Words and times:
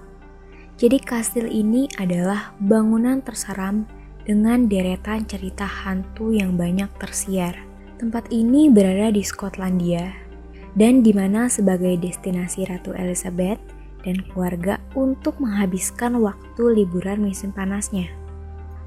Jadi 0.79 0.99
kastil 1.03 1.51
ini 1.51 1.91
adalah 1.99 2.55
bangunan 2.63 3.19
terseram 3.19 3.83
dengan 4.23 4.69
deretan 4.71 5.27
cerita 5.27 5.67
hantu 5.67 6.31
yang 6.31 6.55
banyak 6.55 6.87
tersiar. 7.03 7.67
Tempat 7.99 8.31
ini 8.31 8.71
berada 8.71 9.11
di 9.11 9.27
Skotlandia 9.27 10.28
dan 10.75 11.01
di 11.01 11.17
mana 11.17 11.49
sebagai 11.49 11.97
destinasi 11.97 12.69
Ratu 12.69 12.93
Elizabeth 12.93 13.61
dan 14.03 14.21
keluarga 14.31 14.77
untuk 14.93 15.41
menghabiskan 15.41 16.19
waktu 16.21 16.83
liburan 16.83 17.25
musim 17.25 17.55
panasnya. 17.55 18.11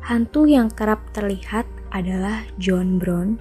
Hantu 0.01 0.49
yang 0.49 0.73
kerap 0.73 1.01
terlihat 1.13 1.69
adalah 1.93 2.41
John 2.57 2.97
Brown 2.97 3.37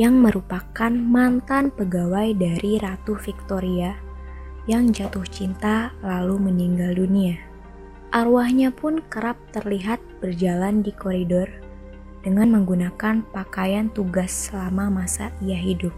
yang 0.00 0.16
merupakan 0.16 0.88
mantan 0.88 1.68
pegawai 1.74 2.32
dari 2.32 2.80
Ratu 2.80 3.20
Victoria 3.20 3.92
yang 4.64 4.94
jatuh 4.94 5.26
cinta 5.28 5.92
lalu 6.00 6.40
meninggal 6.40 6.96
dunia. 6.96 7.36
Arwahnya 8.10 8.74
pun 8.74 9.04
kerap 9.06 9.38
terlihat 9.54 10.02
berjalan 10.18 10.82
di 10.82 10.90
koridor 10.90 11.46
dengan 12.24 12.52
menggunakan 12.52 13.22
pakaian 13.30 13.92
tugas 13.92 14.50
selama 14.50 15.04
masa 15.04 15.30
ia 15.44 15.56
hidup. 15.56 15.94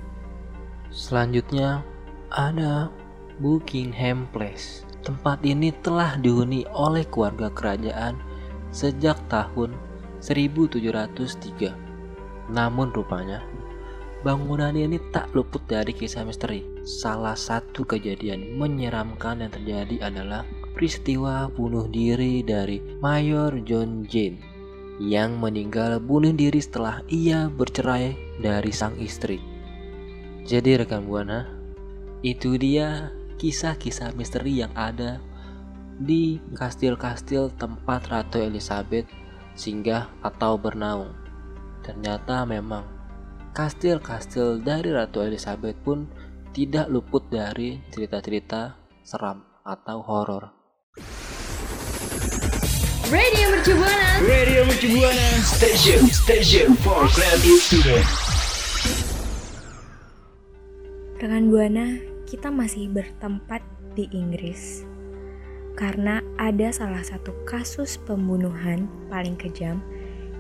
Selanjutnya 0.93 1.81
ada 2.29 2.93
Buckingham 3.41 4.29
Place. 4.29 4.85
Tempat 5.01 5.41
ini 5.41 5.73
telah 5.81 6.21
dihuni 6.21 6.69
oleh 6.69 7.09
keluarga 7.09 7.49
kerajaan 7.49 8.21
sejak 8.77 9.17
tahun 9.33 9.73
1703. 10.21 12.53
Namun 12.53 12.93
rupanya 12.93 13.41
bangunan 14.21 14.77
ini 14.77 15.01
tak 15.17 15.33
luput 15.33 15.65
dari 15.65 15.97
kisah 15.97 16.29
misteri. 16.29 16.61
Salah 16.85 17.41
satu 17.41 17.89
kejadian 17.89 18.61
menyeramkan 18.61 19.41
yang 19.41 19.51
terjadi 19.51 20.13
adalah 20.13 20.45
peristiwa 20.77 21.49
bunuh 21.49 21.89
diri 21.89 22.45
dari 22.45 22.85
Mayor 23.01 23.65
John 23.65 24.05
Jane 24.05 24.45
yang 25.01 25.41
meninggal 25.41 26.05
bunuh 26.05 26.37
diri 26.37 26.61
setelah 26.61 27.01
ia 27.09 27.49
bercerai 27.49 28.13
dari 28.45 28.71
sang 28.71 28.95
istri. 29.01 29.52
Jadi 30.43 30.75
rekan 30.75 31.07
Buana, 31.07 31.47
itu 32.27 32.59
dia 32.59 33.15
kisah-kisah 33.39 34.11
misteri 34.19 34.59
yang 34.59 34.75
ada 34.75 35.23
di 36.03 36.43
kastil-kastil 36.59 37.55
tempat 37.55 38.11
Ratu 38.11 38.43
Elizabeth 38.43 39.07
singgah 39.55 40.11
atau 40.19 40.59
bernaung. 40.59 41.15
Ternyata 41.87 42.43
memang 42.43 42.83
kastil-kastil 43.55 44.63
dari 44.67 44.91
Ratu 44.91 45.23
Elizabeth 45.23 45.79
pun 45.79 46.11
tidak 46.51 46.91
luput 46.91 47.23
dari 47.31 47.79
cerita-cerita 47.95 48.75
seram 49.07 49.47
atau 49.63 50.03
horor. 50.03 50.51
Radio 53.13 53.47
Mercu 53.53 53.73
Buana. 53.79 54.11
Radio 54.27 54.61
Mercubuana 54.67 55.29
Station 55.45 56.03
Station 56.11 56.75
for 56.81 57.07
Creative 57.13 57.61
Student. 57.61 59.12
Rekan 61.23 61.55
Buana, 61.55 62.03
kita 62.27 62.51
masih 62.51 62.91
bertempat 62.91 63.63
di 63.95 64.11
Inggris 64.11 64.83
karena 65.79 66.19
ada 66.35 66.75
salah 66.75 66.99
satu 66.99 67.31
kasus 67.47 67.95
pembunuhan 67.95 68.91
paling 69.07 69.39
kejam 69.39 69.79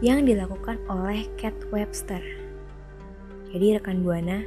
yang 0.02 0.26
dilakukan 0.26 0.82
oleh 0.90 1.30
Cat 1.38 1.54
Webster. 1.70 2.18
Jadi 3.54 3.78
rekan 3.78 4.02
Buana, 4.02 4.42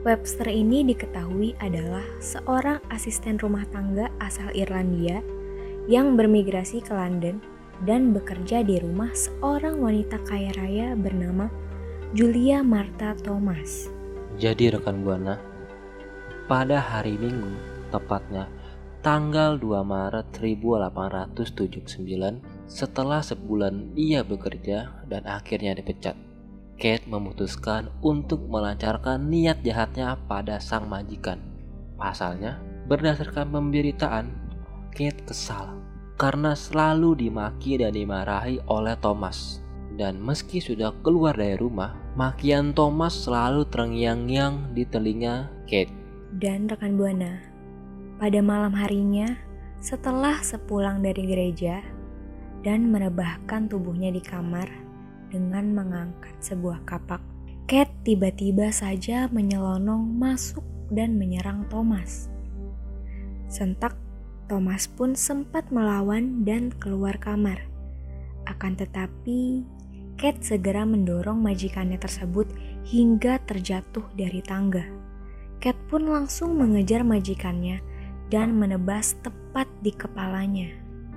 Webster 0.00 0.48
ini 0.48 0.80
diketahui 0.80 1.52
adalah 1.60 2.08
seorang 2.24 2.80
asisten 2.88 3.36
rumah 3.36 3.68
tangga 3.68 4.08
asal 4.24 4.48
Irlandia 4.56 5.20
yang 5.92 6.16
bermigrasi 6.16 6.80
ke 6.80 6.96
London 6.96 7.36
dan 7.84 8.16
bekerja 8.16 8.64
di 8.64 8.80
rumah 8.80 9.12
seorang 9.12 9.76
wanita 9.84 10.24
kaya 10.24 10.56
raya 10.56 10.96
bernama 10.96 11.52
Julia 12.16 12.64
Martha 12.64 13.12
Thomas. 13.20 13.92
Jadi 14.40 14.72
rekan 14.72 15.04
Buana, 15.04 15.55
pada 16.46 16.78
hari 16.78 17.18
Minggu, 17.18 17.58
tepatnya 17.90 18.46
tanggal 19.02 19.58
2 19.58 19.82
Maret 19.86 20.26
1879, 20.34 22.42
setelah 22.66 23.22
sebulan 23.22 23.94
ia 23.98 24.22
bekerja 24.26 25.06
dan 25.06 25.22
akhirnya 25.26 25.74
dipecat. 25.78 26.14
Kate 26.78 27.06
memutuskan 27.06 27.90
untuk 28.02 28.46
melancarkan 28.46 29.26
niat 29.26 29.62
jahatnya 29.62 30.18
pada 30.30 30.58
sang 30.62 30.86
majikan. 30.86 31.38
Pasalnya, 31.98 32.62
berdasarkan 32.90 33.50
pemberitaan, 33.50 34.26
Kate 34.90 35.22
kesal 35.22 35.78
karena 36.16 36.56
selalu 36.56 37.28
dimaki 37.28 37.78
dan 37.80 37.94
dimarahi 37.94 38.60
oleh 38.68 38.96
Thomas. 39.00 39.62
Dan 39.96 40.20
meski 40.20 40.60
sudah 40.60 40.92
keluar 41.00 41.32
dari 41.32 41.56
rumah, 41.56 41.96
makian 42.20 42.76
Thomas 42.76 43.24
selalu 43.24 43.64
terngiang-ngiang 43.72 44.76
di 44.76 44.84
telinga 44.84 45.48
Kate. 45.64 45.95
Dan 46.34 46.66
rekan 46.66 46.98
Buana, 46.98 47.38
pada 48.18 48.42
malam 48.42 48.74
harinya 48.74 49.38
setelah 49.78 50.42
sepulang 50.42 51.04
dari 51.04 51.22
gereja 51.22 51.84
dan 52.66 52.90
merebahkan 52.90 53.70
tubuhnya 53.70 54.10
di 54.10 54.18
kamar 54.18 54.66
dengan 55.30 55.70
mengangkat 55.70 56.34
sebuah 56.42 56.82
kapak, 56.82 57.22
Cat 57.66 57.90
tiba-tiba 58.06 58.70
saja 58.70 59.26
menyelonong 59.30 60.18
masuk 60.18 60.62
dan 60.90 61.18
menyerang 61.18 61.66
Thomas. 61.66 62.30
Sentak, 63.46 63.98
Thomas 64.46 64.86
pun 64.86 65.18
sempat 65.18 65.70
melawan 65.74 66.46
dan 66.46 66.70
keluar 66.78 67.18
kamar. 67.18 67.66
Akan 68.46 68.78
tetapi, 68.78 69.66
Cat 70.14 70.40
segera 70.42 70.86
mendorong 70.86 71.42
majikannya 71.42 71.98
tersebut 71.98 72.46
hingga 72.86 73.42
terjatuh 73.44 74.06
dari 74.14 74.40
tangga. 74.40 75.05
Cat 75.58 75.76
pun 75.88 76.04
langsung 76.04 76.60
mengejar 76.60 77.00
majikannya 77.00 77.80
dan 78.28 78.54
menebas 78.58 79.16
tepat 79.24 79.66
di 79.80 79.94
kepalanya. 79.94 80.68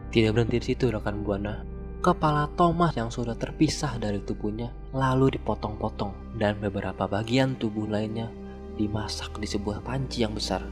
Tidak 0.09 0.31
berhenti 0.33 0.57
di 0.57 0.65
situ 0.73 0.89
rekan 0.89 1.21
Buana. 1.21 1.65
kepala 1.99 2.47
Thomas 2.55 2.95
yang 2.95 3.11
sudah 3.11 3.35
terpisah 3.35 3.99
dari 3.99 4.23
tubuhnya 4.23 4.71
lalu 4.95 5.35
dipotong-potong 5.35 6.39
dan 6.39 6.55
beberapa 6.63 7.11
bagian 7.11 7.59
tubuh 7.59 7.83
lainnya 7.91 8.31
dimasak 8.79 9.35
di 9.35 9.43
sebuah 9.43 9.83
panci 9.83 10.23
yang 10.23 10.31
besar. 10.31 10.63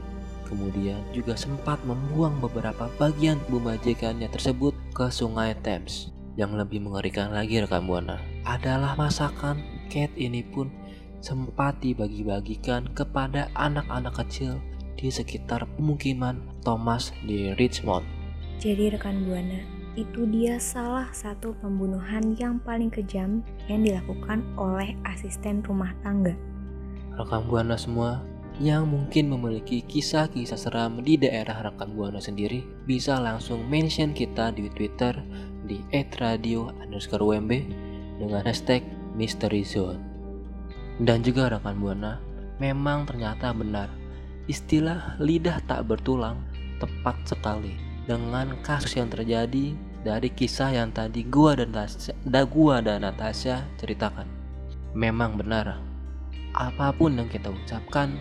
Kemudian 0.48 1.04
juga 1.12 1.36
sempat 1.36 1.76
membuang 1.84 2.40
beberapa 2.40 2.88
bagian 2.96 3.36
tubuh 3.44 3.76
majikannya 3.76 4.32
tersebut 4.32 4.72
ke 4.96 5.12
sungai 5.12 5.52
Thames. 5.60 6.08
Yang 6.40 6.64
lebih 6.64 6.88
mengerikan 6.88 7.28
lagi 7.28 7.60
rekan 7.60 7.84
Buana 7.84 8.16
adalah 8.48 8.96
masakan 8.96 9.60
Kate 9.92 10.16
ini 10.16 10.40
pun 10.40 10.72
sempat 11.20 11.78
dibagi-bagikan 11.82 12.90
kepada 12.94 13.50
anak-anak 13.58 14.14
kecil 14.24 14.58
di 14.98 15.10
sekitar 15.10 15.66
pemukiman 15.78 16.42
Thomas 16.66 17.14
di 17.22 17.54
Richmond. 17.54 18.02
Jadi 18.58 18.90
rekan 18.90 19.22
Buana, 19.22 19.62
itu 19.94 20.26
dia 20.26 20.58
salah 20.58 21.06
satu 21.14 21.54
pembunuhan 21.62 22.34
yang 22.34 22.58
paling 22.62 22.90
kejam 22.90 23.46
yang 23.70 23.86
dilakukan 23.86 24.42
oleh 24.58 24.98
asisten 25.06 25.62
rumah 25.62 25.94
tangga. 26.02 26.34
Rekan 27.14 27.46
Buana 27.46 27.78
semua 27.78 28.22
yang 28.58 28.90
mungkin 28.90 29.30
memiliki 29.30 29.86
kisah-kisah 29.86 30.58
seram 30.58 30.98
di 31.02 31.14
daerah 31.14 31.62
rekan 31.62 31.94
Buana 31.94 32.18
sendiri 32.18 32.66
bisa 32.86 33.22
langsung 33.22 33.62
mention 33.70 34.10
kita 34.10 34.50
di 34.50 34.66
Twitter 34.74 35.14
di 35.62 35.78
@radio 36.18 36.66
underscore 36.82 37.22
UMB 37.22 37.52
dengan 38.18 38.42
hashtag 38.42 38.82
Mystery 39.14 39.62
Zone. 39.62 40.07
Dan 40.98 41.22
juga 41.22 41.46
rekan 41.46 41.78
Buana, 41.78 42.18
memang 42.58 43.06
ternyata 43.06 43.54
benar 43.54 43.90
istilah 44.48 45.20
lidah 45.20 45.60
tak 45.68 45.84
bertulang 45.86 46.40
tepat 46.80 47.14
sekali 47.28 47.76
dengan 48.08 48.56
kasus 48.64 48.96
yang 48.96 49.12
terjadi 49.12 49.76
dari 50.02 50.32
kisah 50.32 50.72
yang 50.72 50.88
tadi 50.88 51.22
gua 51.28 51.52
dan 51.52 51.70
Tasya, 51.70 52.16
da 52.24 52.42
gua 52.48 52.80
dan 52.80 53.04
Natasha 53.04 53.68
ceritakan. 53.76 54.24
Memang 54.96 55.36
benar, 55.36 55.76
apa 56.56 56.90
pun 56.96 57.20
yang 57.20 57.28
kita 57.28 57.52
ucapkan 57.52 58.16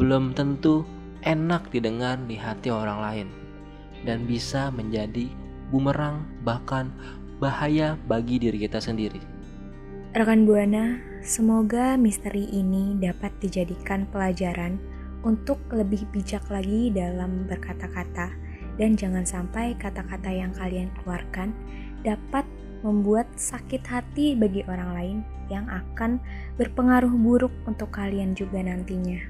belum 0.00 0.32
tentu 0.32 0.88
enak 1.28 1.68
didengar 1.68 2.16
di 2.24 2.40
hati 2.40 2.72
orang 2.72 2.98
lain 3.04 3.28
dan 4.08 4.24
bisa 4.24 4.72
menjadi 4.72 5.28
bumerang 5.68 6.24
bahkan 6.40 6.88
bahaya 7.36 8.00
bagi 8.08 8.40
diri 8.40 8.64
kita 8.64 8.80
sendiri. 8.80 9.20
Rekan 10.10 10.42
Buana, 10.42 10.98
semoga 11.22 11.94
misteri 11.94 12.42
ini 12.50 12.98
dapat 12.98 13.30
dijadikan 13.38 14.10
pelajaran 14.10 14.74
untuk 15.22 15.62
lebih 15.70 16.02
bijak 16.10 16.42
lagi 16.50 16.90
dalam 16.90 17.46
berkata-kata 17.46 18.34
dan 18.74 18.98
jangan 18.98 19.22
sampai 19.22 19.78
kata-kata 19.78 20.26
yang 20.34 20.50
kalian 20.50 20.90
keluarkan 20.98 21.54
dapat 22.02 22.42
membuat 22.82 23.30
sakit 23.38 23.86
hati 23.86 24.34
bagi 24.34 24.66
orang 24.66 24.90
lain 24.98 25.18
yang 25.46 25.70
akan 25.70 26.18
berpengaruh 26.58 27.14
buruk 27.14 27.54
untuk 27.70 27.94
kalian 27.94 28.34
juga 28.34 28.66
nantinya. 28.66 29.22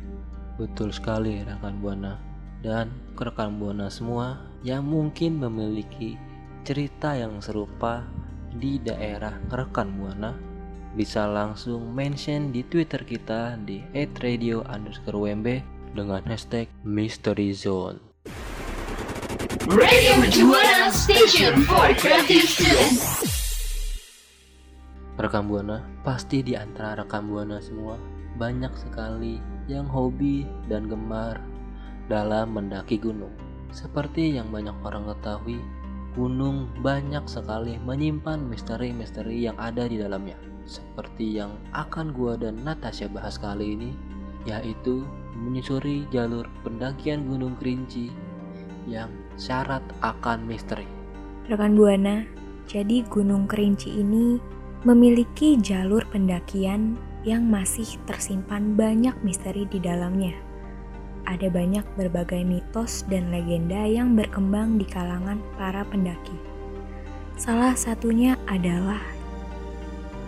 Betul 0.56 0.96
sekali 0.96 1.44
rekan 1.44 1.76
Buana 1.84 2.16
dan 2.64 2.88
rekan 3.20 3.60
Buana 3.60 3.92
semua 3.92 4.48
yang 4.64 4.88
mungkin 4.88 5.44
memiliki 5.44 6.16
cerita 6.64 7.12
yang 7.20 7.36
serupa 7.44 8.08
di 8.56 8.80
daerah 8.80 9.36
rekan 9.52 9.92
Buana 10.00 10.48
bisa 10.90 11.22
langsung 11.30 11.94
mention 11.94 12.50
di 12.50 12.66
Twitter 12.66 13.06
kita 13.06 13.54
di 13.62 13.78
@radio 14.18 14.66
WMB 15.06 15.62
dengan 15.94 16.22
hashtag 16.26 16.66
Mystery 16.82 17.54
Zone. 17.54 18.02
Radio 19.70 20.18
Station 20.90 21.62
for 21.62 21.94
Creative 21.94 22.42
Students. 22.42 23.22
Rekam 25.14 25.46
Buana, 25.46 25.84
pasti 26.02 26.42
di 26.42 26.58
antara 26.58 27.06
rekam 27.06 27.30
Buana 27.30 27.62
semua 27.62 27.94
banyak 28.40 28.72
sekali 28.74 29.38
yang 29.70 29.86
hobi 29.86 30.42
dan 30.66 30.90
gemar 30.90 31.38
dalam 32.10 32.56
mendaki 32.56 32.98
gunung. 32.98 33.30
Seperti 33.70 34.34
yang 34.34 34.50
banyak 34.50 34.74
orang 34.82 35.06
ketahui, 35.06 35.62
gunung 36.18 36.66
banyak 36.82 37.22
sekali 37.30 37.78
menyimpan 37.78 38.42
misteri-misteri 38.42 39.46
yang 39.46 39.54
ada 39.54 39.86
di 39.86 39.94
dalamnya 39.94 40.50
seperti 40.70 41.42
yang 41.42 41.50
akan 41.74 42.14
gua 42.14 42.38
dan 42.38 42.62
Natasha 42.62 43.10
bahas 43.10 43.34
kali 43.34 43.74
ini 43.74 43.90
yaitu 44.46 45.02
menyusuri 45.34 46.06
jalur 46.14 46.46
pendakian 46.62 47.26
Gunung 47.26 47.58
Kerinci 47.58 48.14
yang 48.86 49.10
syarat 49.34 49.82
akan 50.00 50.46
misteri. 50.46 50.86
Rekan 51.50 51.74
Buana, 51.74 52.24
jadi 52.70 53.02
Gunung 53.10 53.50
Kerinci 53.50 54.00
ini 54.00 54.38
memiliki 54.86 55.60
jalur 55.60 56.06
pendakian 56.08 56.96
yang 57.26 57.44
masih 57.44 58.00
tersimpan 58.08 58.78
banyak 58.78 59.12
misteri 59.20 59.68
di 59.68 59.76
dalamnya. 59.76 60.32
Ada 61.28 61.52
banyak 61.52 61.84
berbagai 62.00 62.40
mitos 62.48 63.04
dan 63.12 63.28
legenda 63.28 63.84
yang 63.84 64.16
berkembang 64.16 64.80
di 64.80 64.88
kalangan 64.88 65.36
para 65.60 65.84
pendaki. 65.84 66.32
Salah 67.36 67.76
satunya 67.76 68.40
adalah 68.48 69.00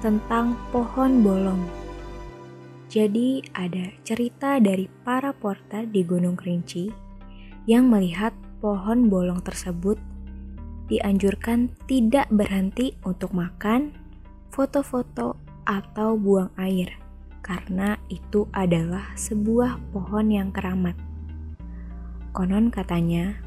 tentang 0.02 0.58
pohon 0.74 1.22
bolong. 1.22 1.62
Jadi 2.90 3.40
ada 3.54 3.88
cerita 4.02 4.58
dari 4.58 4.90
para 5.06 5.30
porter 5.30 5.86
di 5.86 6.02
Gunung 6.02 6.34
Kerinci 6.34 6.90
yang 7.70 7.86
melihat 7.86 8.34
pohon 8.58 9.06
bolong 9.06 9.40
tersebut 9.46 9.96
dianjurkan 10.90 11.72
tidak 11.86 12.26
berhenti 12.28 12.98
untuk 13.06 13.32
makan, 13.32 13.94
foto-foto, 14.50 15.38
atau 15.62 16.18
buang 16.18 16.50
air 16.58 16.90
karena 17.46 17.94
itu 18.10 18.50
adalah 18.50 19.14
sebuah 19.14 19.78
pohon 19.94 20.26
yang 20.30 20.50
keramat. 20.50 20.98
Konon 22.34 22.70
katanya, 22.74 23.38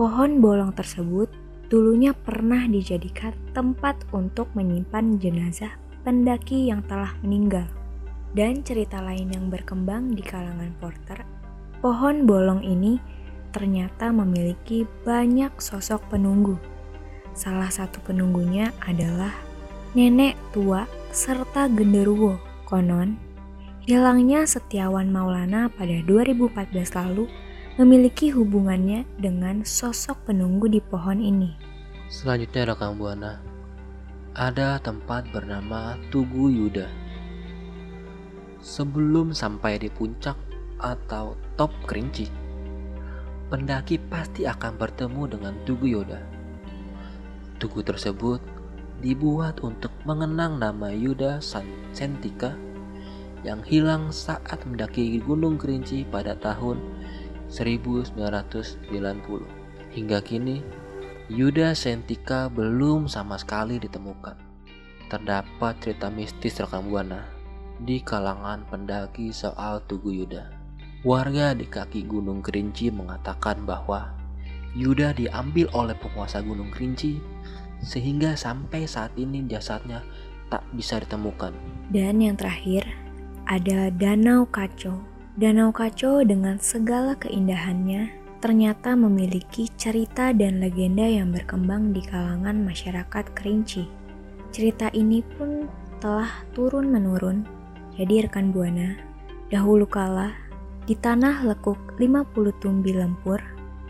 pohon 0.00 0.40
bolong 0.40 0.72
tersebut 0.72 1.28
dulunya 1.68 2.16
pernah 2.16 2.64
dijadikan 2.64 3.36
tempat 3.52 4.00
untuk 4.16 4.48
menyimpan 4.56 5.20
jenazah 5.20 5.76
pendaki 6.08 6.72
yang 6.72 6.80
telah 6.88 7.12
meninggal. 7.20 7.68
Dan 8.32 8.64
cerita 8.64 8.96
lain 9.04 9.28
yang 9.28 9.52
berkembang 9.52 10.16
di 10.16 10.24
kalangan 10.24 10.72
porter, 10.80 11.20
pohon 11.84 12.24
bolong 12.24 12.64
ini 12.64 12.96
ternyata 13.52 14.08
memiliki 14.08 14.88
banyak 15.04 15.52
sosok 15.60 16.00
penunggu. 16.08 16.56
Salah 17.36 17.68
satu 17.68 18.00
penunggunya 18.08 18.72
adalah 18.88 19.36
nenek 19.92 20.32
tua 20.56 20.88
serta 21.12 21.68
genderuwo. 21.68 22.40
Konon, 22.64 23.20
hilangnya 23.84 24.48
Setiawan 24.48 25.12
Maulana 25.12 25.68
pada 25.68 26.00
2014 26.08 26.72
lalu 27.04 27.28
memiliki 27.76 28.32
hubungannya 28.32 29.04
dengan 29.20 29.60
sosok 29.60 30.24
penunggu 30.32 30.72
di 30.72 30.80
pohon 30.80 31.20
ini. 31.20 31.52
Selanjutnya 32.08 32.72
rekam 32.72 32.96
Buana 32.96 33.57
ada 34.38 34.78
tempat 34.78 35.26
bernama 35.34 35.98
Tugu 36.14 36.46
Yuda. 36.46 36.86
Sebelum 38.62 39.34
sampai 39.34 39.82
di 39.82 39.90
puncak 39.90 40.38
atau 40.78 41.34
top 41.58 41.74
kerinci, 41.90 42.30
pendaki 43.50 43.98
pasti 43.98 44.46
akan 44.46 44.78
bertemu 44.78 45.22
dengan 45.26 45.58
Tugu 45.66 45.90
Yuda. 45.90 46.22
Tugu 47.58 47.82
tersebut 47.82 48.38
dibuat 49.02 49.58
untuk 49.66 49.90
mengenang 50.06 50.62
nama 50.62 50.94
Yuda 50.94 51.42
Santika 51.90 52.54
yang 53.42 53.58
hilang 53.66 54.14
saat 54.14 54.62
mendaki 54.62 55.18
Gunung 55.18 55.58
Kerinci 55.58 56.06
pada 56.06 56.38
tahun 56.38 56.78
1990. 57.50 58.14
Hingga 59.98 60.18
kini, 60.22 60.62
Yuda 61.28 61.76
Sentika 61.76 62.48
belum 62.48 63.04
sama 63.04 63.36
sekali 63.36 63.76
ditemukan. 63.76 64.32
Terdapat 65.12 65.76
cerita 65.76 66.08
mistis 66.08 66.56
rekam 66.56 66.88
buana 66.88 67.28
di 67.84 68.00
kalangan 68.00 68.64
pendaki 68.72 69.28
soal 69.28 69.84
Tugu 69.84 70.08
Yuda. 70.08 70.48
Warga 71.04 71.52
di 71.52 71.68
kaki 71.68 72.08
Gunung 72.08 72.40
Kerinci 72.40 72.88
mengatakan 72.88 73.60
bahwa 73.68 74.08
Yuda 74.72 75.12
diambil 75.12 75.68
oleh 75.76 75.92
penguasa 76.00 76.40
Gunung 76.40 76.72
Kerinci 76.72 77.20
sehingga 77.84 78.32
sampai 78.32 78.88
saat 78.88 79.12
ini 79.20 79.44
jasadnya 79.44 80.00
tak 80.48 80.64
bisa 80.72 80.96
ditemukan. 80.96 81.52
Dan 81.92 82.24
yang 82.24 82.40
terakhir 82.40 82.88
ada 83.44 83.92
Danau 83.92 84.48
Kaco. 84.48 85.04
Danau 85.36 85.76
Kaco 85.76 86.24
dengan 86.24 86.56
segala 86.56 87.12
keindahannya 87.20 88.16
ternyata 88.38 88.94
memiliki 88.94 89.66
cerita 89.74 90.30
dan 90.30 90.62
legenda 90.62 91.02
yang 91.02 91.34
berkembang 91.34 91.90
di 91.90 92.02
kalangan 92.06 92.62
masyarakat 92.62 93.24
Kerinci. 93.34 93.90
Cerita 94.54 94.86
ini 94.94 95.20
pun 95.36 95.66
telah 95.98 96.46
turun-menurun. 96.54 97.42
Jadi 97.98 98.22
rekan 98.22 98.54
Buana, 98.54 98.94
dahulu 99.50 99.84
kala 99.90 100.30
di 100.86 100.94
tanah 100.94 101.42
lekuk 101.44 101.98
50 101.98 102.62
tumbi 102.62 102.94
lempur 102.94 103.42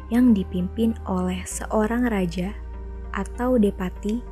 yang 0.08 0.32
dipimpin 0.32 0.96
oleh 1.04 1.44
seorang 1.44 2.08
raja 2.08 2.56
atau 3.12 3.60
depati 3.60 4.24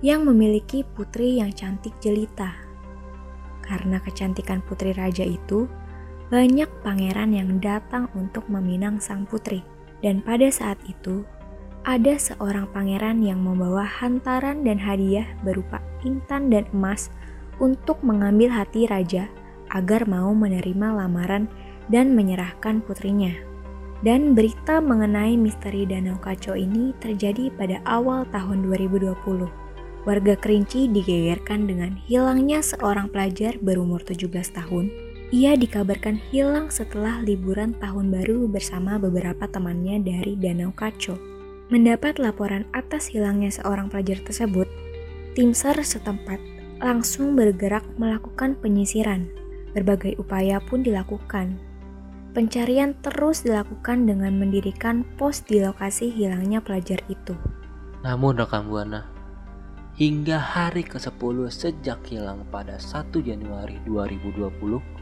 yang 0.00 0.24
memiliki 0.24 0.80
putri 0.96 1.38
yang 1.44 1.52
cantik 1.52 1.92
jelita. 2.00 2.56
Karena 3.60 4.00
kecantikan 4.00 4.64
putri 4.64 4.96
raja 4.96 5.28
itu, 5.28 5.68
banyak 6.28 6.68
pangeran 6.84 7.32
yang 7.32 7.56
datang 7.56 8.12
untuk 8.12 8.44
meminang 8.52 9.00
sang 9.00 9.24
putri. 9.24 9.64
Dan 10.04 10.20
pada 10.22 10.46
saat 10.52 10.78
itu, 10.84 11.24
ada 11.88 12.20
seorang 12.20 12.68
pangeran 12.70 13.24
yang 13.24 13.40
membawa 13.40 13.82
hantaran 13.82 14.60
dan 14.60 14.76
hadiah 14.76 15.24
berupa 15.40 15.80
intan 16.04 16.52
dan 16.52 16.68
emas 16.76 17.08
untuk 17.58 17.98
mengambil 18.04 18.52
hati 18.52 18.84
raja 18.86 19.26
agar 19.72 20.04
mau 20.04 20.30
menerima 20.36 20.94
lamaran 20.94 21.48
dan 21.88 22.12
menyerahkan 22.12 22.84
putrinya. 22.84 23.32
Dan 23.98 24.36
berita 24.38 24.78
mengenai 24.78 25.34
misteri 25.34 25.82
Danau 25.82 26.22
Kacau 26.22 26.54
ini 26.54 26.94
terjadi 27.02 27.50
pada 27.58 27.82
awal 27.82 28.22
tahun 28.30 28.62
2020. 28.70 29.18
Warga 30.06 30.34
Kerinci 30.38 30.86
digegerkan 30.86 31.66
dengan 31.66 31.98
hilangnya 32.06 32.62
seorang 32.62 33.10
pelajar 33.10 33.58
berumur 33.58 33.98
17 34.06 34.30
tahun. 34.54 35.07
Ia 35.28 35.60
dikabarkan 35.60 36.16
hilang 36.32 36.72
setelah 36.72 37.20
liburan 37.20 37.76
tahun 37.76 38.08
baru 38.08 38.48
bersama 38.48 38.96
beberapa 38.96 39.44
temannya 39.44 40.00
dari 40.00 40.40
Danau 40.40 40.72
Kacau. 40.72 41.20
Mendapat 41.68 42.16
laporan 42.16 42.64
atas 42.72 43.12
hilangnya 43.12 43.52
seorang 43.52 43.92
pelajar 43.92 44.24
tersebut, 44.24 44.64
tim 45.36 45.52
SAR 45.52 45.76
setempat 45.84 46.40
langsung 46.80 47.36
bergerak 47.36 47.84
melakukan 48.00 48.56
penyisiran. 48.56 49.28
Berbagai 49.76 50.16
upaya 50.16 50.64
pun 50.64 50.80
dilakukan. 50.80 51.60
Pencarian 52.32 52.96
terus 53.04 53.44
dilakukan 53.44 54.08
dengan 54.08 54.32
mendirikan 54.32 55.04
pos 55.20 55.44
di 55.44 55.60
lokasi 55.60 56.08
hilangnya 56.08 56.64
pelajar 56.64 57.04
itu. 57.12 57.36
Namun 58.00 58.40
rekan 58.40 58.64
Buana, 58.64 59.04
hingga 60.00 60.40
hari 60.40 60.88
ke-10 60.88 61.36
sejak 61.52 62.00
hilang 62.08 62.48
pada 62.48 62.80
1 62.80 63.12
Januari 63.20 63.76
2020, 63.84 64.96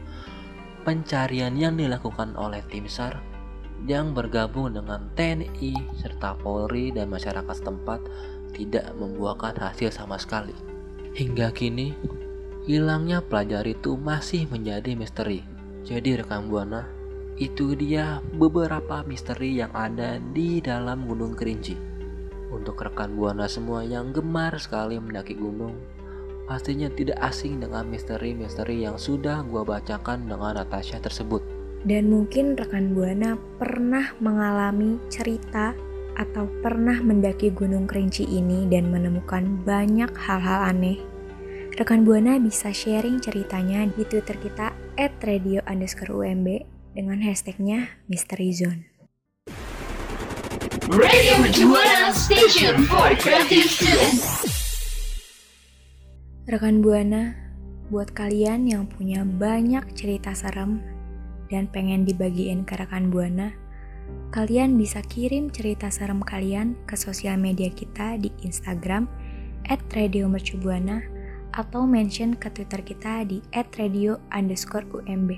pencarian 0.87 1.51
yang 1.59 1.75
dilakukan 1.75 2.31
oleh 2.39 2.63
tim 2.71 2.87
SAR 2.87 3.19
yang 3.83 4.15
bergabung 4.15 4.71
dengan 4.71 5.11
TNI 5.19 5.75
serta 5.99 6.39
Polri 6.39 6.95
dan 6.95 7.11
masyarakat 7.11 7.51
setempat 7.51 7.99
tidak 8.55 8.95
membuahkan 8.95 9.53
hasil 9.59 9.91
sama 9.91 10.15
sekali. 10.15 10.55
Hingga 11.11 11.51
kini, 11.51 11.91
hilangnya 12.63 13.19
pelajar 13.19 13.67
itu 13.67 13.99
masih 13.99 14.47
menjadi 14.47 14.95
misteri. 14.95 15.43
Jadi 15.83 16.23
rekan 16.23 16.47
Buana, 16.47 16.87
itu 17.35 17.75
dia 17.75 18.23
beberapa 18.33 19.03
misteri 19.03 19.59
yang 19.59 19.69
ada 19.75 20.17
di 20.33 20.63
dalam 20.63 21.03
Gunung 21.03 21.35
Kerinci. 21.35 21.75
Untuk 22.47 22.79
rekan 22.79 23.13
Buana 23.13 23.45
semua 23.51 23.83
yang 23.83 24.15
gemar 24.15 24.55
sekali 24.57 24.97
mendaki 24.97 25.35
gunung, 25.35 25.77
pastinya 26.47 26.87
tidak 26.89 27.19
asing 27.19 27.59
dengan 27.59 27.85
misteri-misteri 27.91 28.87
yang 28.87 28.95
sudah 28.95 29.43
gua 29.45 29.67
bacakan 29.67 30.25
dengan 30.25 30.57
Natasha 30.57 30.97
tersebut. 31.03 31.43
Dan 31.83 32.09
mungkin 32.09 32.57
rekan 32.57 32.95
Buana 32.95 33.37
pernah 33.59 34.15
mengalami 34.17 34.97
cerita 35.11 35.75
atau 36.17 36.49
pernah 36.65 36.97
mendaki 36.97 37.53
Gunung 37.53 37.85
Kerinci 37.85 38.25
ini 38.25 38.65
dan 38.65 38.89
menemukan 38.89 39.61
banyak 39.61 40.09
hal-hal 40.17 40.73
aneh. 40.73 40.97
Rekan 41.77 42.01
Buana 42.01 42.41
bisa 42.41 42.73
sharing 42.73 43.21
ceritanya 43.21 43.85
di 43.85 44.01
Twitter 44.01 44.33
kita 44.41 44.73
@radio 45.21 45.61
underscore 45.69 46.09
UMB 46.25 46.65
dengan 46.97 47.21
hashtagnya 47.21 48.01
Mystery 48.09 48.49
Zone. 48.49 48.89
Radio 50.89 51.37
Station 52.17 52.87
for 52.89 53.13
Creative 53.21 53.69
Students. 53.69 54.66
Rekan 56.47 56.79
Buana, 56.79 57.35
buat 57.91 58.15
kalian 58.15 58.71
yang 58.71 58.87
punya 58.87 59.27
banyak 59.27 59.83
cerita 59.99 60.31
serem 60.31 60.79
dan 61.51 61.67
pengen 61.67 62.07
dibagiin 62.07 62.63
ke 62.63 62.79
rekan 62.79 63.11
Buana, 63.11 63.51
kalian 64.31 64.79
bisa 64.79 65.03
kirim 65.03 65.51
cerita 65.51 65.91
serem 65.91 66.23
kalian 66.23 66.79
ke 66.87 66.95
sosial 66.95 67.35
media 67.35 67.67
kita 67.67 68.15
di 68.15 68.31
Instagram 68.47 69.11
@radiomercubuana 69.67 71.03
atau 71.51 71.83
mention 71.83 72.31
ke 72.31 72.47
Twitter 72.55 72.79
kita 72.79 73.27
di 73.27 73.43
@radio 73.51 74.15
underscore 74.31 74.87
UMB. 74.87 75.35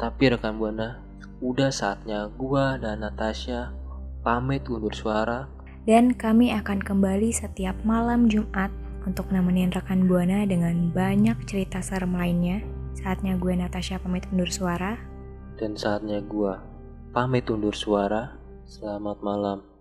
Tapi 0.00 0.24
rekan 0.26 0.58
Buana, 0.58 0.98
udah 1.38 1.70
saatnya 1.70 2.26
gua 2.34 2.74
dan 2.80 3.06
Natasha 3.06 3.70
pamit 4.26 4.66
undur 4.66 4.94
suara. 4.94 5.46
Dan 5.82 6.14
kami 6.14 6.54
akan 6.54 6.78
kembali 6.78 7.34
setiap 7.34 7.74
malam 7.82 8.30
Jumat 8.30 8.70
untuk 9.02 9.26
nemenin 9.34 9.74
rekan 9.74 10.06
Buana 10.06 10.46
dengan 10.46 10.94
banyak 10.94 11.34
cerita 11.46 11.82
serem 11.82 12.14
lainnya. 12.14 12.62
Saatnya 12.94 13.34
gue 13.34 13.50
Natasha 13.56 13.98
pamit 13.98 14.22
undur 14.30 14.46
suara. 14.46 14.94
Dan 15.58 15.74
saatnya 15.74 16.22
gua 16.22 16.62
pamit 17.10 17.50
undur 17.50 17.74
suara. 17.74 18.38
Selamat 18.66 19.18
malam. 19.20 19.71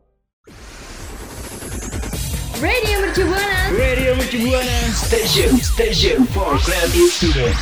Radio 2.61 3.01
Mercubuana. 3.01 3.73
Radio 3.73 4.13
Mercubuana 4.13 4.93
Station 4.93 5.57
Station 5.57 6.29
for 6.29 6.61
Creative 6.61 7.09
Students 7.09 7.57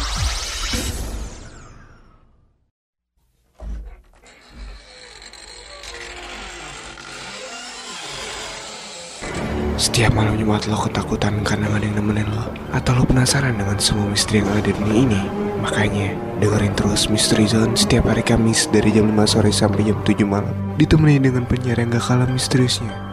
Setiap 9.80 10.12
malam 10.12 10.36
Jumat 10.36 10.68
lo 10.68 10.76
ketakutan 10.76 11.48
karena 11.48 11.72
gak 11.72 11.80
ada 11.80 11.86
yang 11.88 11.96
nemenin 12.04 12.28
lo. 12.36 12.52
Atau 12.76 13.00
lo 13.00 13.08
penasaran 13.08 13.56
dengan 13.56 13.80
semua 13.80 14.04
misteri 14.04 14.44
yang 14.44 14.52
ada 14.52 14.68
di 14.68 14.76
dunia 14.76 14.96
ini. 15.00 15.22
Makanya 15.64 16.12
dengerin 16.44 16.76
terus 16.76 17.08
Misteri 17.08 17.48
Zone 17.48 17.72
setiap 17.80 18.12
hari 18.12 18.28
Kamis 18.28 18.68
dari 18.68 18.92
jam 18.92 19.08
5 19.08 19.16
sore 19.32 19.56
sampai 19.56 19.88
jam 19.88 19.96
7 20.04 20.28
malam. 20.28 20.52
Ditemani 20.76 21.24
dengan 21.24 21.48
penyiar 21.48 21.80
yang 21.80 21.88
gak 21.88 22.04
kalah 22.04 22.28
misteriusnya 22.28 23.09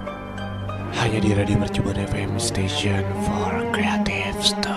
Hanya 0.97 1.21
di 1.21 1.31
Radio 1.37 1.61
Mercubuana 1.61 2.09
FM 2.09 2.41
Station 2.41 3.05
for 3.29 3.53
Creative 3.73 4.37
Stuff 4.41 4.76